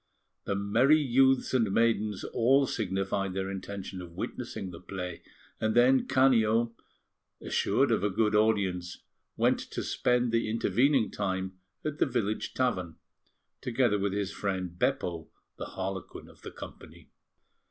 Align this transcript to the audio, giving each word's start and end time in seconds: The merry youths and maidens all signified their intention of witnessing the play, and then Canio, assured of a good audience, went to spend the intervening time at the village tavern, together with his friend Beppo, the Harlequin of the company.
The 0.45 0.55
merry 0.55 0.97
youths 0.97 1.53
and 1.53 1.71
maidens 1.71 2.23
all 2.23 2.65
signified 2.65 3.35
their 3.35 3.51
intention 3.51 4.01
of 4.01 4.13
witnessing 4.15 4.71
the 4.71 4.79
play, 4.79 5.21
and 5.59 5.75
then 5.75 6.07
Canio, 6.07 6.75
assured 7.39 7.91
of 7.91 8.03
a 8.03 8.09
good 8.09 8.33
audience, 8.33 9.03
went 9.37 9.59
to 9.59 9.83
spend 9.83 10.31
the 10.31 10.49
intervening 10.49 11.11
time 11.11 11.59
at 11.85 11.99
the 11.99 12.07
village 12.07 12.55
tavern, 12.55 12.95
together 13.61 13.99
with 13.99 14.13
his 14.13 14.31
friend 14.31 14.71
Beppo, 14.79 15.29
the 15.59 15.65
Harlequin 15.77 16.27
of 16.27 16.41
the 16.41 16.49
company. 16.49 17.11